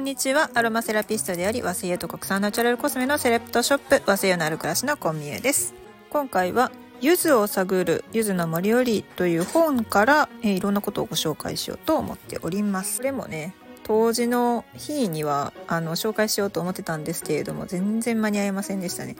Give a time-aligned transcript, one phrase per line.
[0.00, 0.50] んにちは。
[0.54, 5.74] アロマセラピストであり和製油と国産ナチュラルコスメのセレクトショップ和製油のある暮らしのコンビニです。
[6.08, 12.98] 今回はゆずを探るゆずの森よりという本から、えー、いろんなことをご紹介しようと思っております。
[12.98, 19.16] これもね当時の日にはあの紹介しようと思ってたんですけれども全然間に合いませんでしたね。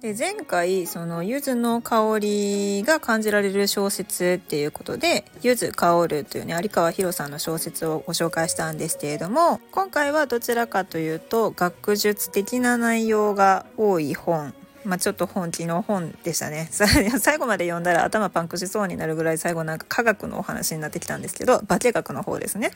[0.00, 22.70] で前回その柚子の香りが感じられる小説っていうことで「柚子香る」というね有川博さんの小説をご紹介したんですけれども今回はどちらかというと学術的な内容が多い本まあ、ちょっと本気の本でしたね 最後まで読んだら頭パンクしそうになるぐらい最後なんか科学のお話になってきたんですけど化学の方ですね。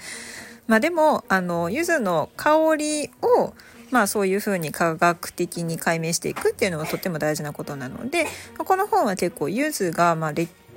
[0.66, 3.54] まあ、でもあの柚子の香りを
[3.90, 8.26] まあそういうふうに科学的に解明していくっていうのはとっても大事なことなので
[8.58, 10.32] この本は結構柚子がまあ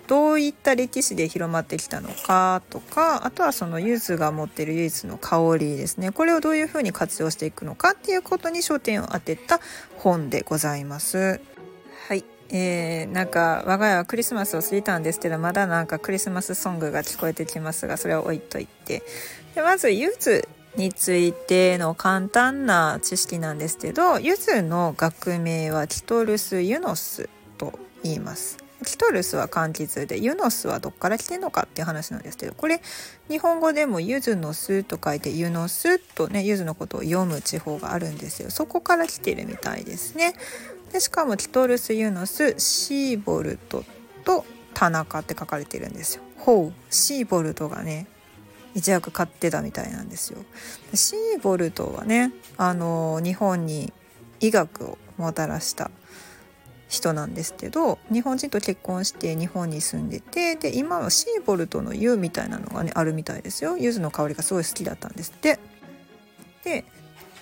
[0.08, 6.12] どういった歴史で広まってきたのかとかあとはその柚子が持ってる唯一の香りですね。
[6.12, 9.60] これをどういうふうに活用していくのかっていうことに焦点を当てた
[9.98, 11.42] 本でございます。
[12.08, 19.04] はい、えー、なんか我が家はクリスマスを過ぎたんですけどまだなんかクリスマスソングが聞こえてきますがそれは置いといて。
[19.56, 28.58] でまず柚子についての簡単な知識なんですけどユズの学名はキトルス・ユノスと言います。
[28.86, 32.80] キトルスは柑橘でユノスはどっから来てんのかっていう話なんですけどこれ
[33.28, 38.52] 日本語でもユズの巣と書いてユノスとねユズのことを読む地方があるんですよ。
[38.52, 40.36] そこから来てるみたいですね。
[40.94, 43.84] でしかもキトルス・ユノスシーボルト
[44.24, 46.22] と田中って書かれてるんですよ。
[46.38, 48.06] ほうシーボルトがね
[48.78, 50.38] 一躍買ってたみたいなんですよ。
[50.94, 53.92] シーボルトはねあの日本に
[54.40, 55.90] 医学をもたらした
[56.88, 63.78] 人なんですけど日本人と結婚して日本に住んでてで今はシーボルトの湯みたいなのがねあるみたいですよ。
[63.78, 65.34] 柚子の香りがすごい好きだったんです。
[65.36, 65.58] って
[66.64, 66.86] で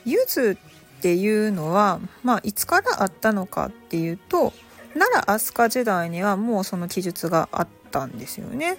[0.06, 0.58] 柚子っ
[1.02, 4.54] ていうのはまあいつからあったのかっていうと
[4.94, 8.78] 奈良飛鳥時代にはもうその記述があったんですよね。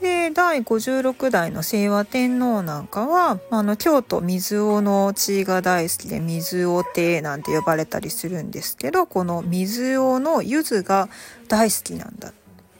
[0.00, 11.08] で第56代の清和天皇なんかはあの京都水尾の地が大好きで水尾亭なんて呼ばれたりするんですけどこの水尾の柚子が
[11.48, 12.32] 大好きなんだ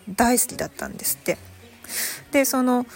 [0.09, 1.37] 大好きだったんですって。
[2.33, 2.87] でその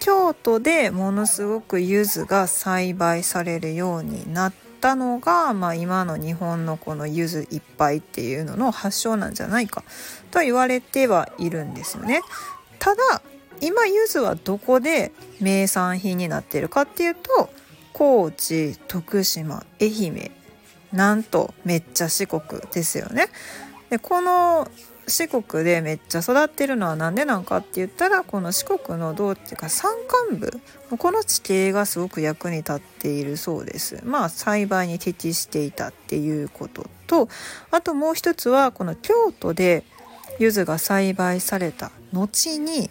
[0.00, 9.82] 京都でものすごく柚子が栽培されるようになったのが、まあ、今の日本のこの柚子いっぱいっていうのの発祥なんじゃないか
[10.30, 12.20] と言われてはいるんですよね。
[12.78, 13.22] ただ
[13.60, 17.50] 今柚子はどこで名産品になっているかっていうと
[17.92, 20.30] 高知徳島愛媛
[20.92, 23.28] なんとめっちゃ四国ですよね。
[23.90, 24.68] でこの
[25.08, 29.92] 四国でめっちゃ育ってるのは何でなんかって言ったらこの四国の道っていうか山
[30.30, 30.60] 間部
[30.98, 34.00] この地形がすごく役に立っているそうです。
[34.04, 37.28] まあ栽培に適していたっていうことと
[37.70, 39.84] あともう一つはこの京都で
[40.38, 42.90] 柚子が栽培された後に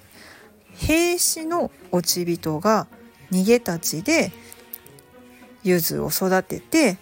[0.75, 2.87] 兵士の落ち人が
[3.31, 4.31] 逃げたちで
[5.63, 6.97] 柚子を育てて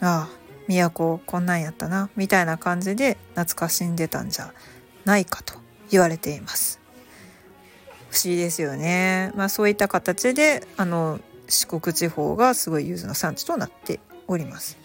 [0.00, 0.36] ああ
[0.68, 4.52] 都こんなんやったなみたいな感じで懐かしんでたんじゃ
[5.04, 5.54] ないかと
[5.90, 6.80] 言われています。
[8.10, 9.32] 不思議ですよね。
[9.36, 14.76] まあそういった形であの四国地方がすごい柚子の産地となっております。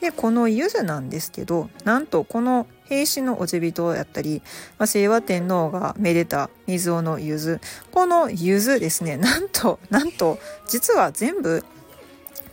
[0.00, 4.42] でこの柚子なんですけどなんとこの兵士のおじ人やったり、
[4.78, 11.64] まあ、清和天皇がめでた水尾の柚子この柚子ですね なんとなんと実は全部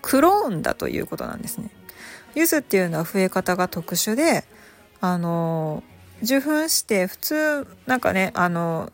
[0.01, 1.69] クローンだということなんですね。
[2.33, 4.45] 柚子っていうのは増え方が特殊で
[4.99, 5.83] あの
[6.23, 8.91] 受粉して普通なんかねあの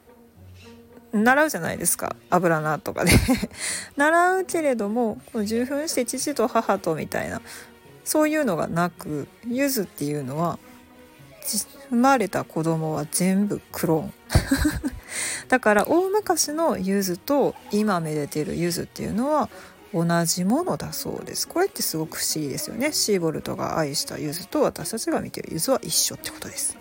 [1.13, 2.15] 習うじゃないですか。
[2.29, 3.11] 油菜とかで
[3.95, 7.41] 習うけれども受粉して父と母とみたいな
[8.03, 10.59] そういうのがなくゆずっていうのは
[11.89, 14.13] 生まれた子供は全部クローン。
[15.47, 19.49] だから大昔のゆずと今めでてるゆずっていうのは
[19.93, 21.47] 同じものだそうです。
[21.47, 22.91] これってすごく不思議ですよね。
[22.91, 26.77] シーボルトが愛したゆずと私たちが見てるゆずは一緒ってことです。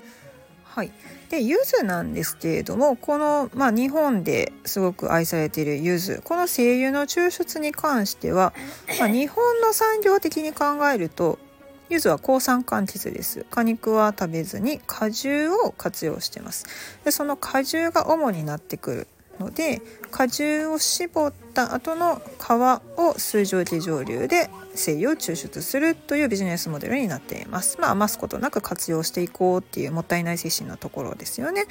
[0.65, 0.93] はい。
[1.31, 8.53] で柚子なんですけれどもこの、まあ、日本ですごく愛されている柚子この精油の抽出に関しては、
[9.01, 11.39] まあ、日本の産業的に考えると
[11.89, 16.67] 柚子は抗酸柑橘です果肉は食べずに果汁を活用してます
[17.05, 19.07] でその果汁が主になってくる
[19.39, 22.51] ので果汁を絞った後の皮
[22.99, 27.79] を水蒸気蒸留で精油を抽出するというビジネスモデルになっています。
[27.81, 31.67] まあ、余すことなく活用していこうっていうもったいない精神のところですよね。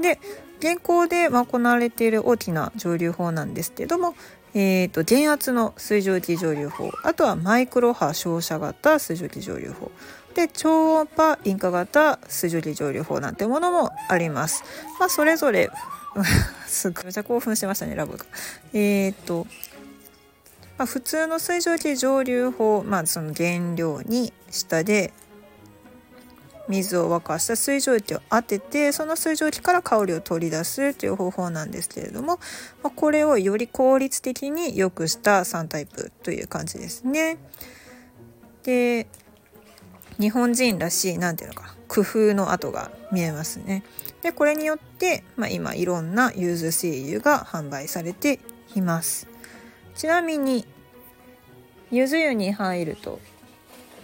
[0.00, 0.20] で
[0.60, 4.14] 現行で行われている大きな蒸留法なんですけども
[4.54, 9.90] えーと、電圧の水蒸気蒸留法あとはマイクロ波照射型水蒸気蒸留法
[10.34, 14.64] で超音波引火型水蒸気蒸留法なんてものもあります。
[14.98, 15.70] まあ、それぞれ
[16.66, 18.24] すぐめちゃ興奮してましたねラブが。
[18.72, 19.46] えっ、ー、と
[20.76, 25.12] ま、普通の水蒸気蒸留法、まあ、その原料に下で
[26.68, 32.38] 水を沸かした水蒸気を当ててその水蒸気から香りを取り出すという方法なんですけれども、
[32.82, 37.38] ま、これをより効率的に良くした3タイプという感じですね。
[38.62, 39.06] で
[40.18, 43.84] 日本人らしい何ていうのか工夫の跡が見えますね。
[44.22, 48.40] でこれによって、まあ、今いろんなユーズ精油が販売されて
[48.74, 49.28] います。
[49.94, 50.66] ちなみに
[51.90, 53.20] ゆず湯に入ると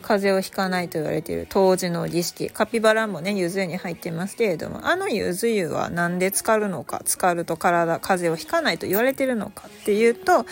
[0.00, 10.44] 風邪をひかないと言われている当時の儀式カピバラもねゆず湯に入ってますけれどもあのゆず湯は何で浸かるのか浸かると体風邪をひかないと言われているのかっていうと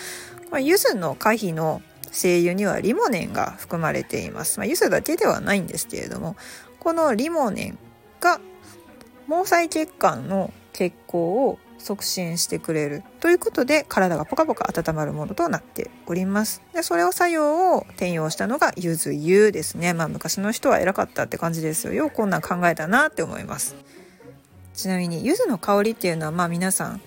[0.59, 1.81] ゆずの可否の
[2.11, 4.59] 精油にはリモネンが含まれています。
[4.59, 6.35] まあ、柚子だけではないんですけれども
[6.79, 7.77] このリモネン
[8.19, 8.39] が
[9.27, 13.03] 毛細血管の血行を促進してくれる。
[13.19, 16.61] ということで体がポカポカ温まるものとなっております。
[16.73, 19.93] でそれを作用を転用したのがゆず湯ですね。
[19.93, 21.93] まあ昔の人は偉かったって感じですよ。
[21.93, 23.75] ようこんなん考えたなって思います。
[24.73, 27.01] ちなみに柚子の香りっていうのはまあ皆さん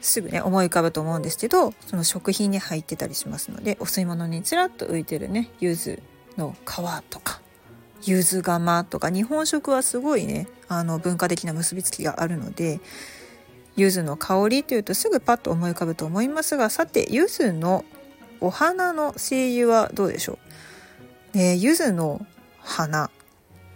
[0.00, 6.00] すぐね思い浮かぶと思うんですけどその食品に入ってたりしますのでお吸い物にちらっと浮いてるね柚子
[6.36, 7.40] の皮とか
[8.02, 12.80] 柚子釜とか日本食はすごいねあの文化的な結びつきがあるので
[13.80, 17.84] 柚子の香りというとすぐパッと思い浮かぶと思いますがさて柚子の
[18.40, 20.38] お花の精油はどうでしょ
[21.34, 22.24] う、ね、柚子の
[22.58, 23.10] 花、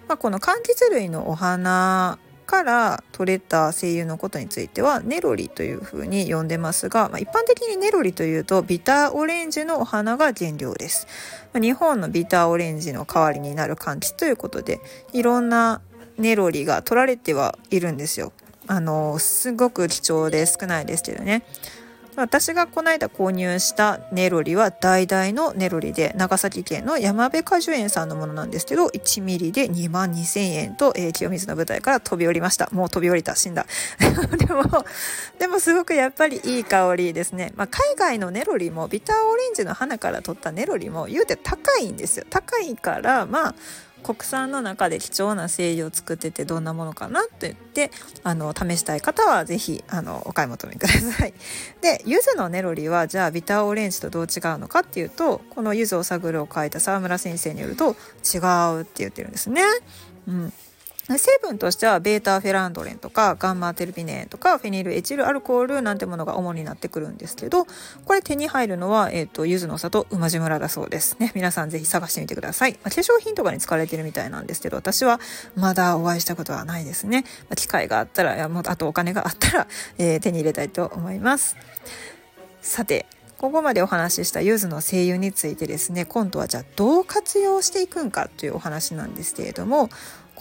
[0.06, 11.07] まあ、この柑橘類のお花から取れた精油のことについてはネロリというふうに呼んでますが、まあ、一般的にネロリというとビターオレンジのお花が原料です。
[11.55, 14.81] まあ、日本のビターオレンジの代わりになる柑橘ということで
[15.15, 15.81] いろんな
[16.19, 18.33] ネロリが取られてはいるんですよ。
[18.66, 21.44] あのすごく貴重で少ないですけどね。
[22.16, 32.69] 私がこの間購入したネロリは橙のネロリで長崎県の山部果樹園さんのものなんですけど1ミリで2万2000円と、えー、清水の舞台から飛び降りました。
[32.72, 33.34] もう飛び降りた。
[33.34, 33.66] 死んだ。
[34.38, 34.84] でも
[35.38, 42.26] でもすごくやっぱりいい香りですね、まあ、海外のネロリもビターオレンジの花から取ったネロリも言うて高いんですよ。
[42.31, 43.55] 高いからまあ
[44.05, 47.91] 国産の中で貴重な精油を作っててどんなものかなと言って
[48.23, 51.33] あの試したい方は是非あのお買い求めください。
[51.81, 58.39] で柚子のネロリはじゃあビターオレンジとどう違うのかっていうとこの柚子を探るを書いた沢村先生によると違
[58.79, 59.62] うって言ってるんですね。
[60.29, 60.53] うん
[61.06, 67.67] 成分としてはベータフェランドレンとかガンマテルビネとかフェニルエチルアルコールなんてものが主になってくるんですけど
[68.06, 71.17] これ手に入るのは、えーと、柚子の里馬路村だそうです。
[71.19, 75.21] ね皆さんぜひ探してみてください、まあ、化粧品とかに使われてるみたいなんですけど私は
[75.56, 79.67] まだお会いしたことはないですね、まあ、機会があったらもあとお金があったら、
[79.99, 81.57] えー、手に入れたいと思います。
[82.62, 89.91] さてここまでお話しした柚子の精油についてですね今度はじゃあどう活用していくんかというお話なんですけれども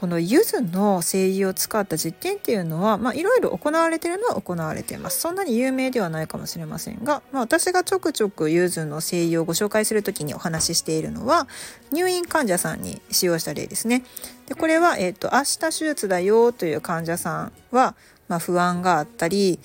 [0.04, 5.22] この柚子の精油を使った実験っていうのは、まあ、いろいろ行われてるのは行われています。
[5.22, 11.48] そんなに有名ではないかもしれませんが、まあ、私がちょくちょく柚子の精油をご紹介する時にお話ししているのは、
[11.94, 14.04] 入院患者さんに使用した例ですね。
[14.48, 17.96] でこれは、えっ、ー、と、明日手術だよという患者さんは、
[18.28, 19.58] まあ、不安があったり、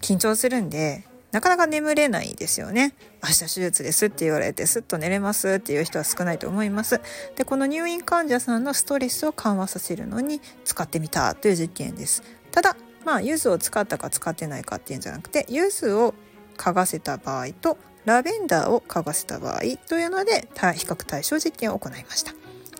[0.00, 2.94] 緊張するんで、なかなか眠れないですよね。
[3.22, 7.00] 明日手術ですって言われてすっと寝れますっていう人は少ないと思います。
[7.36, 12.22] で、この入院患者さんのストレスを緩和させるのに使ってみたという実験です。
[12.50, 16.14] ただ、まあ、柚子を使ったか使ってないかっていうんじゃなくて、柚子を
[16.56, 22.32] 嗅がせた場合とラベンダーを嗅がせた場合というので比較対象実験を行いました。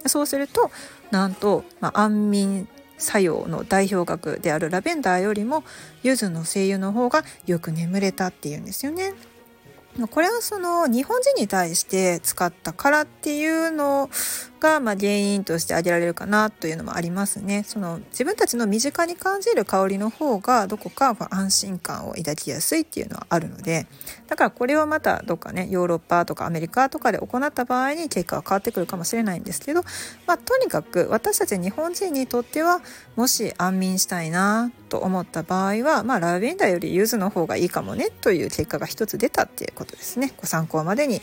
[0.08, 0.70] そうすると、
[1.10, 2.68] なんと、まあ、安眠
[3.00, 5.64] 作用の代表格であるラベンダーよりも
[6.02, 9.14] 柚子の精油の方がよく眠れたっていうんですよね。
[10.10, 14.08] これはその日本人に対して使ったからっていうの
[14.60, 17.64] がま原因として挙げられるかなというのもありますね。
[17.66, 23.86] その自分たちの身近に感じる香りの方がどこか安心感を抱きやすいっていうのはあるので
[24.28, 29.82] だからこれをまたどっかねヨーロッパとかアメリカとかで行った場合に結果は変わってくるかもしれないんですけど、
[30.26, 32.80] まあ、とにかく私たち日本人にとっては
[33.16, 41.20] もし安眠したいなと思った場合は、まあ、ラベンダーより柚子の方がいいかもねという結果が一つ出たっていうことですねご参考までに。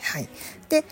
[0.00, 0.28] はい、
[0.68, 0.84] で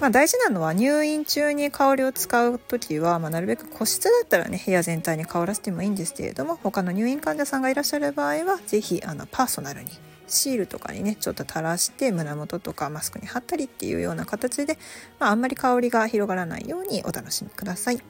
[0.00, 9.90] まあ、大事なのは入院中に香りを使う時は、まあ、なるべく個室だったらね部屋全体に香らせてもいいんですけれども他の入院患者さんがいらっしゃる場合は是非あのパーソナルに
[10.26, 14.78] シールとかにねちょっと垂らして胸元とかマスクに貼ったりっていうような形で、
[15.18, 18.00] まあ、あんまり香りが広がらないようにお楽しみください。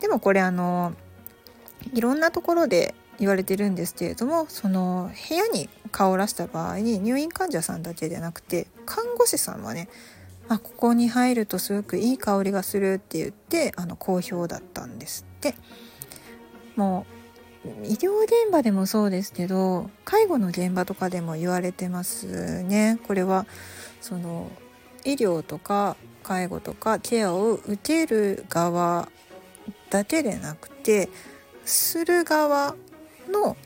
[0.00, 0.92] でもこれあの
[1.94, 9.88] いろんなところで言われてるんですけれどもその部屋に香らした場合に入院患者さんだけでなくて看護師さんはね
[10.48, 15.54] あここに入るとすごくいい香りがするって言ってあの好評だったんですって
[16.76, 17.06] も
[17.64, 23.46] う医療現場でもそうですけど介護の現場とかでも言われてますねこれは
[24.00, 24.50] その
[25.04, 29.08] 医療とか介護とかケアを受ける側
[29.90, 31.08] だけでなくて
[31.64, 32.74] する側
[33.30, 33.56] の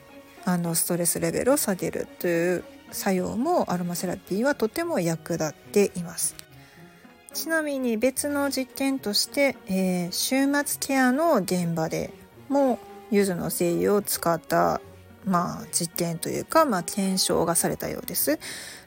[0.45, 6.48] あのストレスレベルを下げるという作用もアロマセラピーはとても役立っています。
[7.35, 12.11] ちなみに別の実験として、えー、週末ケアの現場で
[12.49, 12.79] も
[13.11, 14.81] ゆずの精油を使った
[15.25, 18.39] まあ、実験というか、まあ、検証がされたようです。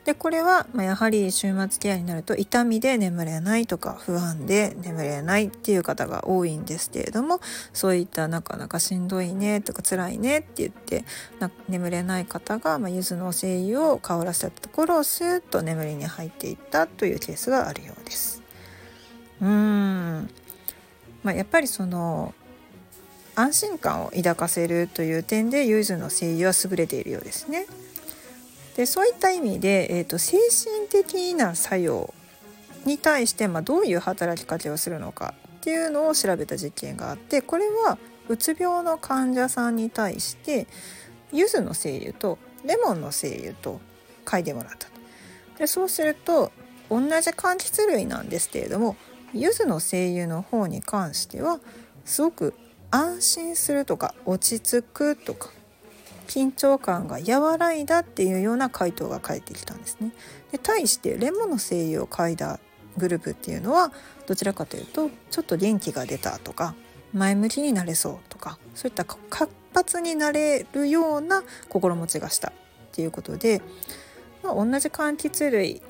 [0.06, 7.40] でこれは、まあ、やはり週末ケアになると痛みで眠れないとか不安で眠れないっていう方が多いんですけれども
[7.72, 11.06] そういったなかなかしんどいねとか辛いねって言って
[11.70, 18.42] 眠れない方が、まあ、柚子の精油を香らせたところをスーッと眠りに入っていったというケースがあるようです。
[19.40, 20.30] うん
[21.24, 22.34] まあ、やっぱりその
[23.42, 27.66] 安心感を抱かせるという点でユーズの精油は優れているようですね。
[28.76, 32.14] でそういった意味で、えーと、精神的な作用
[32.86, 37.98] に対して、まあ、どういう働きかけをするのかっていうのを調べた実験があってこれは
[38.30, 40.68] うつ病の患者さんに対して
[41.34, 43.82] 柚子の精油とレモンの精油と
[44.26, 44.88] 嗅いでもらった
[45.60, 46.52] でそうすると
[46.90, 48.96] 同じ柑橘類なんですけれども
[49.34, 51.60] 柚子の精油の方に関しては
[52.06, 52.54] すごく
[52.92, 55.50] 安心するとか落ち着くとか
[56.28, 60.14] 緊張感が和らいだっていうような回答が返ってきたんですね。
[60.52, 62.60] で対してレモンの精油を嗅いだ
[62.98, 63.92] グループっていうのは
[64.28, 66.76] どちらかというとちょっと元気が出たとか
[67.14, 72.54] 前向きになれそうとかそういった活発になれるような心持ちがしたっ
[72.92, 73.62] ていうことで、
[74.44, 75.82] まあ、同じ柑橘類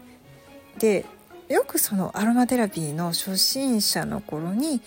[0.79, 1.05] で
[1.49, 4.81] よくそのアロマテラピーの初心者の頃に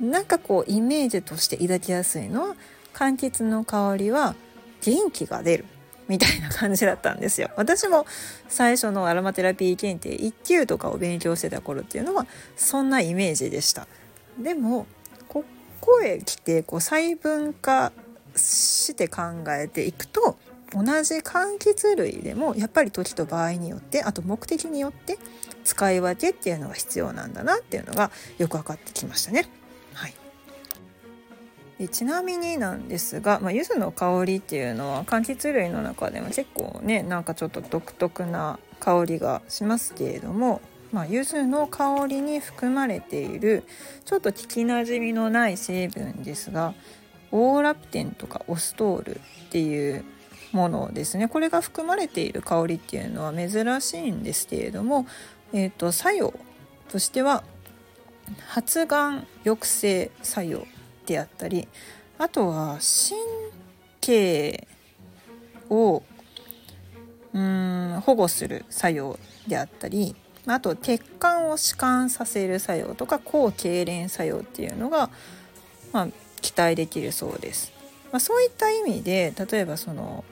[0.00, 2.56] なんかこうイメージとして抱きやすいのは
[2.92, 4.34] 柑橘の香りは
[4.82, 5.64] 元気が出る
[6.08, 7.50] みたいな感じだったんですよ。
[7.56, 8.06] 私も
[8.48, 13.86] 最初のアロマテラピー検定1級とかを勉強してた頃っていうのはそんなイメージでした。
[14.38, 14.86] でも
[15.28, 15.44] こ
[15.80, 17.92] こへ来てこう細分化
[18.36, 20.36] して考えていくと
[20.72, 25.18] 同じ柑橘類でもやっぱり時と場合によってあと目的によって
[25.62, 29.48] 使い分けっていうのが必要なんだなっていうのがよく分かってきましたね。
[31.78, 40.60] でちなみになんですが、まあ、柚子の香りっていうのは柑橘類の中でも結構ねなんかちょっと独特な香りがしますけれども、
[40.92, 43.64] まあ、柚子の香りに含まれている
[44.04, 46.74] ちょっと聞きなじみのない成分ですが
[47.32, 49.18] オーラプテンとかオストールっ
[49.50, 50.04] ていう
[50.52, 51.26] ものですね。
[51.26, 55.04] これが含まれている香りっていうのは珍しいんですけれども、
[55.52, 56.32] えーと作用
[56.88, 57.42] としては
[58.46, 60.64] 発がん抑制作用
[61.06, 61.68] であったり
[62.18, 63.20] あとは神
[64.00, 64.66] 経
[65.70, 66.02] を
[67.32, 69.18] うん保護する作用
[69.48, 70.14] であったり
[70.46, 75.10] あと血管を弛緩させる作用とか抗痙攣作用っていうのが、
[75.92, 76.08] まあ、
[76.40, 77.72] 期待できるそうです。
[78.12, 80.24] まあ、そういった意味で例えばその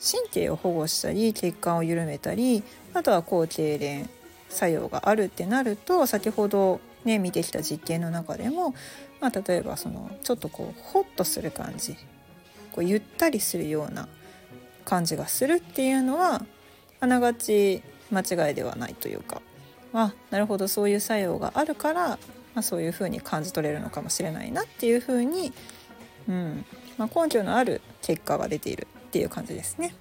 [0.00, 2.64] 神経を保護したり血管を緩めたり
[2.94, 4.08] あとは抗痙攣
[4.48, 8.74] 作用があるってなると先ほどね見てきた実験の中でも
[9.22, 11.96] まあ、例えばそのちょっとこうホッとする感じ
[12.72, 14.08] こうゆったりするような
[14.84, 16.44] 感じがするっていうのは
[16.98, 19.40] あながち間違いではないというか
[19.92, 22.18] あなるほどそういう作用があるから、ま
[22.56, 25.52] あ、そういうふうに感じ取れるのかもしれないなっていうふうに、
[26.28, 26.64] うん
[26.98, 29.94] まあ、根拠のある結果が出ているっていう感じですね。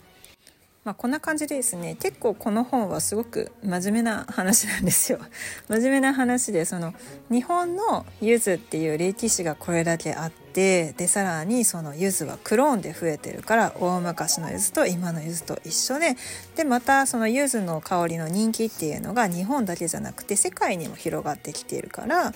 [0.83, 5.19] まあ、こんな感じでですね結構この本はすごく真面目な話なんですよ。
[5.69, 6.95] 真面目な話でその
[7.29, 16.17] 日本の柚子っていう歴史がこれだけあってでさらにその柚子はクローンで増えてるから大昔の柚子と今の柚子と一緒で
[16.55, 22.33] でまたその柚子の香りの人気っていうのが日本だけじゃなくて世界にも広がってきているから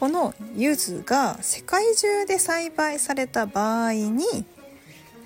[0.00, 4.24] この柚子が世界中で栽培された場合に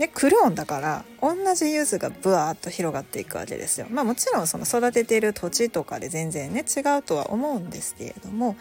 [0.00, 3.86] でクルオンだから同じ柚子がブワーッと広がっていくわけですよ。
[3.90, 8.56] まあもちろんその育てている土地とかで全然ね違うとは思うんですけれども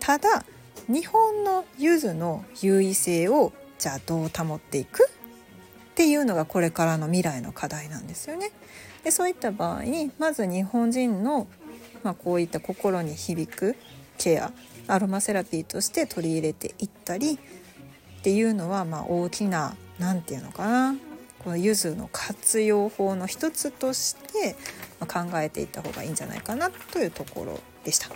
[0.00, 0.46] ただ
[0.88, 8.50] 日本の柚子の優位性をじゃあどう保っていくっていうのがこれからの未来の課題なんですよね。
[9.04, 11.48] でそういった場合にまず日本人の、
[12.02, 13.76] まあ、こういった心に響く
[14.16, 14.52] ケア
[14.86, 20.96] アロマセラピーとして取り入れていったりっていうのはまあ大きな何て言うのかな？
[21.38, 24.56] この柚子の活用法の一つとして
[25.00, 28.08] 考えていった方がいいんじゃないかなというところでした。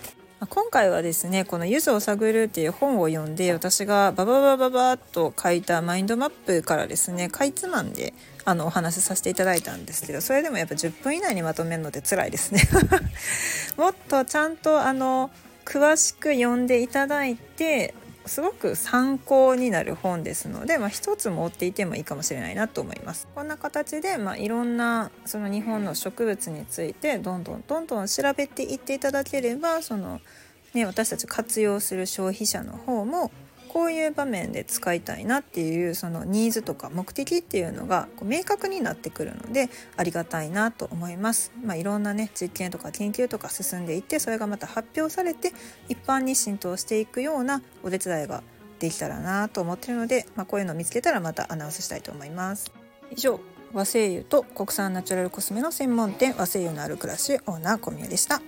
[0.48, 8.12] 今回はですねこの「ゆずを探る」っていう本を読んで私がバババババッと書いたマインドマップからですねかいつまんで
[8.44, 12.62] あのお話しさせていただいたんですけどそれでもやっぱ10分以内にまとめるので辛いですね
[13.78, 15.30] もっとちゃんとあの
[15.64, 17.94] 詳しく読んでいただいて
[18.26, 23.28] すごく参考になる本ですので、まあ、一つ持っていてもいいかもしれないなと思います。
[23.34, 30.20] こんな形で、まあ、いろんなその日本の植物についてどんどんどんどん調べていっていただければその、
[30.74, 33.30] ね、私たち活用する消費者の方も
[33.72, 41.52] こういう場面で使いたいなっていうそのニーズとか目的っていうのがこう明確になってくるのでありがたいなと思います。
[41.64, 45.52] まあ、いろんなね実験とか研究とか進んでいってそれがまた発表されて
[45.88, 48.42] 一般に浸透していくようなお手伝いが
[48.78, 52.70] できたらなと思ってるので、まあ、こういうのを見つけたらまたアナウンスしたいと思います。
[53.10, 53.40] 以上
[53.72, 58.42] 和製油と国産ナチュラルコスメの専門店和製油のある暮らしオーナー小宮でした。